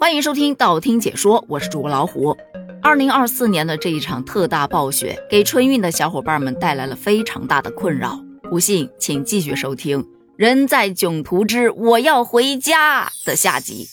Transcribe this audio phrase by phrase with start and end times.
[0.00, 2.34] 欢迎收听道听解说，我是主播老虎。
[2.80, 8.18] 二零二四年的这一场特大暴雪，给春运的小伙伴们带来了非常大的困扰。
[8.44, 10.02] 不信，请继续收听
[10.38, 13.88] 《人在囧途之我要回家》的下集。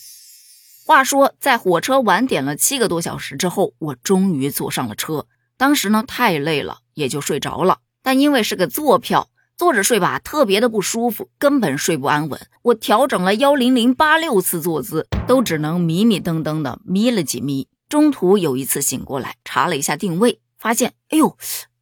[0.85, 5.25] 话说，在火车晚点了七个多小时之后，我终于坐上了车。
[5.57, 7.79] 当时呢，太累了，也就睡着了。
[8.01, 9.27] 但因为是个坐票。
[9.57, 12.39] 坐着睡吧，特别的不舒服，根本睡不安稳。
[12.61, 17.67] 我调整了幺零零八六次坐姿，都只能迷迷瞪瞪的眯了几眯。
[17.89, 21.35] 中途有一次醒过来，查了一下定位，发现，哎呦，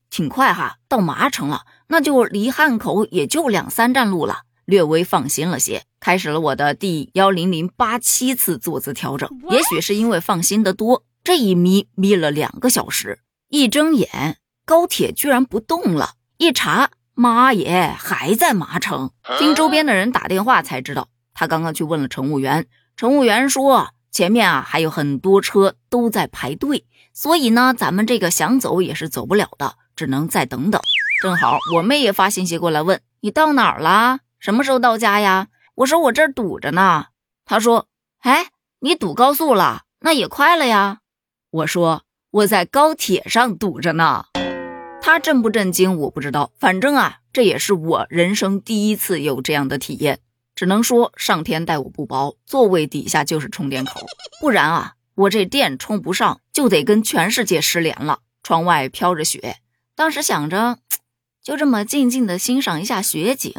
[0.09, 5.83] 挺快哈，到麻城了，那就离汉口也就两三站路了，略微放心了些。
[5.99, 16.91] 开始了我的第幺零零八七次坐姿调整，也许是因为放心的多，这一眯眯了两个小时，一睁眼，高铁居然不动了，一查。
[17.15, 19.11] 妈耶，还在麻城？
[19.39, 30.81] 听周边的人打电话才知道，他刚刚去问了乘务员，乘务员说前面啊还有很多车都在排队，所以呢，咱们这个想走也是走不了的，只能再等等。
[31.21, 35.47] 正好我妹也发信息过来问你到哪儿了，什么时候到家呀？
[35.75, 37.05] 我说我这儿堵着呢。
[37.45, 37.87] 他说，
[38.19, 38.47] 哎，
[38.79, 40.99] 你堵高速了，那也快了呀。
[41.49, 44.25] 我说我在高铁上堵着呢。
[45.05, 46.51] 他震不震惊，我不知道。
[46.57, 50.19] 反正啊，这也是我人生第一次有这样的体验。
[50.55, 54.01] 只能说上天待我不薄，座位底下就是充电口，
[54.41, 58.21] 不然啊，我这电充不上，就得跟全世界失联了。
[58.41, 59.57] 窗外飘着雪，
[59.95, 60.79] 当时想着，
[61.39, 63.53] 就这么静静的欣赏一下雪景，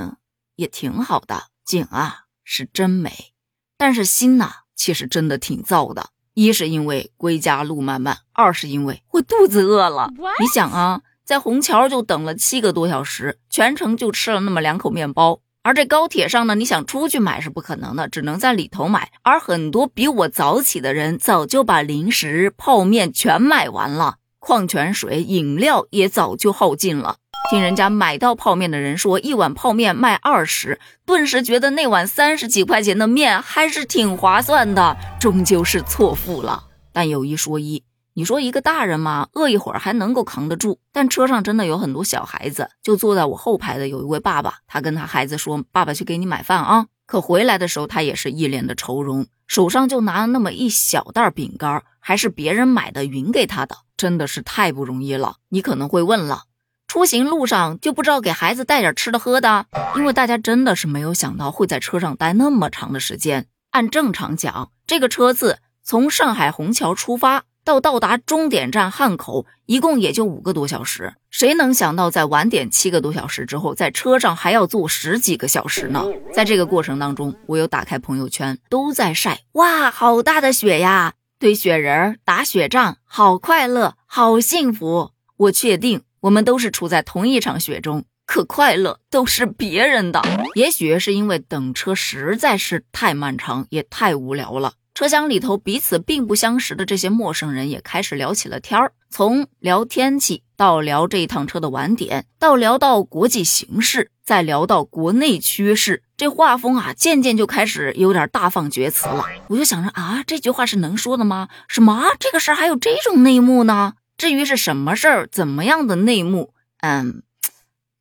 [0.56, 1.44] 也挺好的。
[1.64, 3.34] 景啊，是真美，
[3.76, 6.10] 但是心呐，其实真的挺燥的。
[6.34, 10.10] 一是因为归家路漫漫，二是因为我肚子饿了。
[10.40, 11.02] 你想啊。
[11.26, 15.40] 在虹桥就等了七个多小时，全程就吃了那么两口面包。
[15.64, 19.10] 而这高铁上呢，你想出去买是不可能的，只能在里头买。
[19.22, 27.16] 而很多比我早起的人，早就把零食、泡面全买完了，矿泉水、饮料也早就耗尽了。
[27.50, 36.66] 听人家买到泡面的人说，一碗泡面卖二十，顿时觉得那碗三十几块钱的面还是挺划算的，终究是错付了。
[36.92, 37.82] 但有一说一。
[38.18, 42.70] 你说一个大人嘛，饿一会儿还能够扛得住，但车上真的有很多小孩子。
[42.82, 55.36] 就坐在我后排的有一位爸爸，他跟他孩子说：“爸爸去给你买饭啊。”可回来的时候，他也是一脸的愁容，手上就拿了那么一小袋饼干，还是别人买的匀给他的，真的是太不容易了。
[55.50, 56.44] 你可能会问了，
[56.88, 59.66] 出行路上就不知道给孩子带点吃的喝的？
[59.94, 63.46] 因为大家真的是没有想到会在车上待那么长的时间。
[63.72, 67.44] 按正常讲，这个车次从上海虹桥出发。
[67.66, 71.14] 到到达终点站汉口，一共也就五个多小时。
[71.30, 76.04] 谁能想到，在晚点七个多小时之后，在车上还要坐十几个小时呢？
[76.32, 81.14] 在这个过程当中，我有打开朋友圈，都在晒哇，好大的雪呀！
[81.40, 85.10] 堆雪人、打雪仗，好快乐，好幸福。
[85.36, 90.22] 我确定，我们都是处在同一场雪中，可快乐都是别人的。
[90.54, 94.74] 也许是因为等车实在是太漫长，也太无聊了。
[94.96, 109.26] 车厢里头彼此并不相识的这些陌生人也开始聊起了天儿，从聊天气到聊这一趟车的晚点，到聊到国际形势，再聊到国内趋势，这画风啊渐渐就开始有点大放厥词了。
[109.48, 111.50] 我就想着啊，这句话是能说的吗？
[111.68, 113.96] 什么这个事儿还有这种内幕呢？
[114.16, 117.22] 至于是什么事儿，怎么样的内幕，嗯，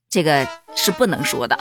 [0.10, 1.58] 这个是不能说的。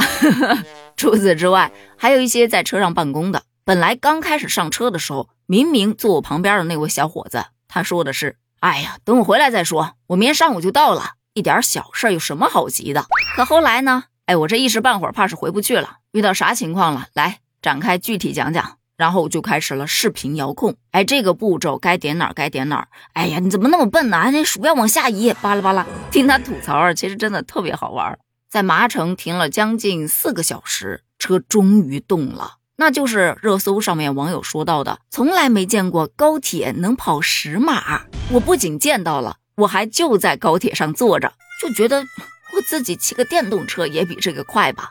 [0.96, 3.42] 除此之外，还有一些在车上办公的。
[3.66, 14.04] 本来刚开始上车的时候，明明坐我旁边的那位小伙子，他说的是：“哎呀，等我回来再说，我明天上午就到了，一点小事有什么好急的？”可后来呢？
[14.26, 17.06] 哎，我这一时半会儿怕是回不去了，遇到啥情况了？
[17.14, 18.76] 来展开具体讲讲。
[18.96, 20.76] 然后就开始了视频遥控。
[20.92, 22.88] 哎，这个步骤该点哪儿该点哪儿。
[23.14, 24.30] 哎呀，你怎么那么笨呢？
[24.30, 25.84] 那鼠标往下移，巴拉巴拉。
[26.12, 28.16] 听他吐槽啊，其实真的特别好玩。
[28.48, 32.58] 在麻城停了将近四个小时，车终于动了。
[32.76, 38.02] 那就是热搜上面网友说到的，从来没见过高铁能跑十码。
[38.32, 41.32] 我不仅见到了，我还就在高铁上坐着，
[41.62, 44.90] 就觉得我自己骑个电动车也比这个快吧。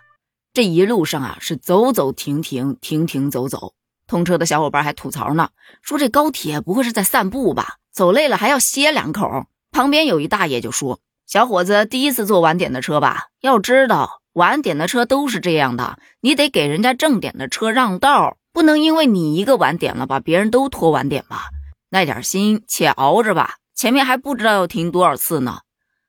[0.53, 3.73] 这一路上啊，是走走停停，停停走走。
[4.07, 5.49] 通车的小伙伴还吐槽呢，
[5.81, 7.77] 说这高铁不会是在散步吧？
[7.91, 9.47] 走累了还要歇两口。
[9.71, 13.29] 旁边有一大爷就说：“小伙子，第一次坐晚点的车吧？
[13.41, 21.49] 要知道。”晚点的车都是这样的，你得给人家正点的车让道，不能因为你一个晚点了，把别人都拖晚点吧。
[21.91, 25.59] 耐点心，且熬着吧，前面还不知道要停多少次呢。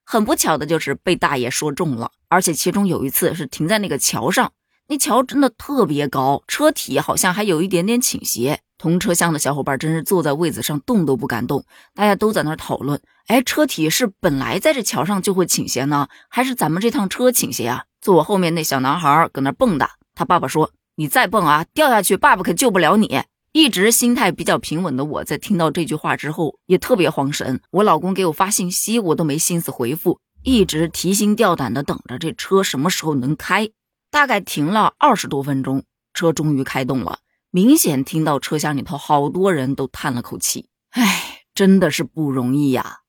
[0.05, 4.53] 很不巧的就是被大爷说中了，而且其中有一次是停在那个桥上，
[4.88, 8.61] 那桥真的特别高，车体好像还有一点点倾斜。
[8.85, 11.65] 同车厢的小伙伴真是坐在位子上动都不敢动，
[11.95, 17.85] 大家都在那讨论：哎，车体是本来在这桥上就会倾斜呢，还是咱们这趟车倾斜啊？
[18.03, 23.23] 坐我后面那小男孩搁那蹦跶，他爸爸说：“你再蹦啊，掉下去，爸爸可救不了你。”
[23.53, 33.71] 一直心态比较平稳的我在听到这句话之后也特别慌神，我老公给我发信息，我都没心思回复，一直提心吊胆的等着这车什么时候能开。
[34.11, 37.21] 大概停了二十多分钟，车终于开动了。
[37.55, 43.03] 明显听到车厢里头好多人都叹了口气，唉，真的是不容易呀。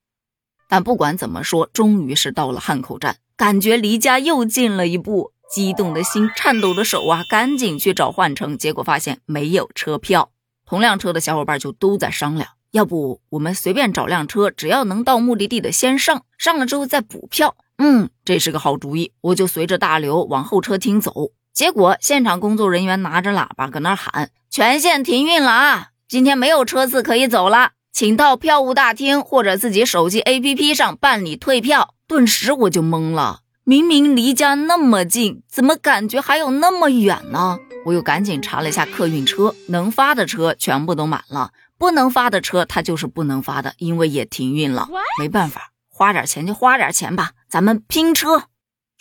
[0.70, 10.30] 但不管怎么说，终于是到了汉口站，感觉离家又近了一步，激动的心，颤抖的手啊，赶紧去找换乘，结果发现没有车票。
[10.64, 17.58] 同辆车的小伙伴就都在商量，要不我们随便找辆车，只要能到目的地的先上，上了之后再补票。
[17.80, 21.32] 嗯，这是个好主意，我就随着大刘往候车厅走。
[21.56, 25.88] 结果现场工作人员拿着喇叭搁那喊：“全线停运了啊！
[26.06, 37.58] 今天没有车次可以走了，请到票务大厅或者自己手机 APP 上办理退票。”顿时我就懵了，明明离家那么近，怎么感觉还有那么远呢？
[37.86, 44.90] 我又赶紧查了一下客运车，能发的车全部都满了，不能发的车它就是不能发的，因为也停运了。
[45.18, 48.44] 没办法，花点钱就花点钱吧，咱们拼车。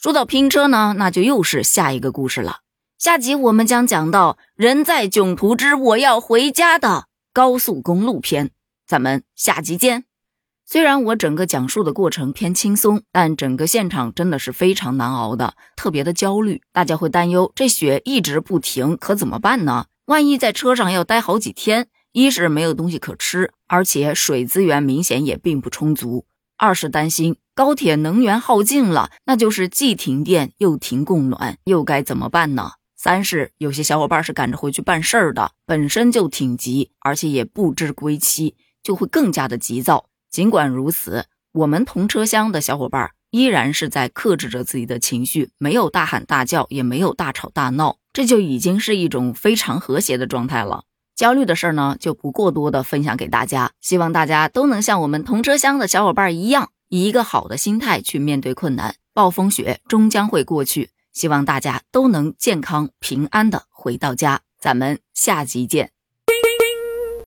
[0.05, 2.59] 说到拼车呢，那就又是下一个故事了。
[2.99, 8.51] 下集我们将讲到“人在囧途之我要回家”的高速公路篇，
[8.87, 10.05] 咱们下集见。
[10.67, 16.61] 虽然我整个讲述的过程偏轻松，但整个现场真的是非常难熬的，特别的焦虑。
[16.71, 19.87] 大家会担忧这雪一直不停，可怎么办呢？
[20.05, 27.37] 万一在车上要待好几天，一是没有东西可吃，而且水资源明显也并不充足；二是担心。
[27.55, 32.73] 高铁能源耗尽了，那就是既停电又停供暖，又该怎么办呢？
[32.97, 40.07] 三是有些小伙伴是赶着回去办事儿的，本身就挺急，而且也不知归期，就会更加的急躁。
[40.31, 50.83] 尽管如此，我们同车厢的小伙伴依然是在克制着自己的情绪，没有大喊大叫，也没有大吵大闹，这就已经是一种非常和谐的状态了。
[51.15, 56.71] 焦虑的事儿呢，就不过多的分享给大家，希望大家都能像我们同车厢的小伙伴一样。
[56.89, 60.91] 以一个好的心态去面对困难，暴风雪终将会过去。
[61.13, 64.41] 希望大家都能健康平安的回到家。
[64.61, 65.94] 咱们下集见。